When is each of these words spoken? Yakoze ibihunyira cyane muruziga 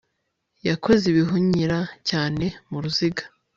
Yakoze 0.67 1.03
ibihunyira 1.11 1.77
cyane 2.09 2.45
muruziga 2.69 3.23